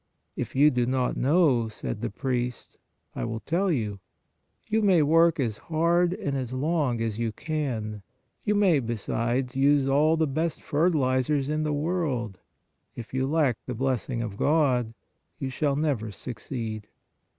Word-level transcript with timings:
"If 0.35 0.55
you 0.55 0.71
do 0.71 0.87
not 0.87 1.15
know," 1.15 1.67
said 1.67 2.01
the 2.01 2.09
priest," 2.09 2.79
I 3.15 3.23
will 3.23 3.41
tell 3.41 3.71
you. 3.71 3.99
You 4.65 4.81
may 4.81 5.03
work 5.03 5.39
as 5.39 5.57
hard 5.57 6.13
and 6.15 6.35
as 6.35 6.53
long 6.53 7.01
as 7.01 7.19
you 7.19 7.31
can, 7.31 8.01
you 8.43 8.55
may, 8.55 8.79
besides, 8.79 9.55
use 9.55 9.87
all 9.87 10.17
the 10.17 10.25
best 10.25 10.59
fertilizers 10.63 11.49
in 11.49 11.61
the 11.61 11.71
world, 11.71 12.39
if 12.95 13.13
you 13.13 13.27
lack 13.27 13.59
the 13.67 13.75
blessing 13.75 14.23
of 14.23 14.37
God, 14.37 14.95
you 15.37 15.51
shall 15.51 15.75
never 15.75 16.09
suc 16.09 16.39
ceed. 16.39 16.85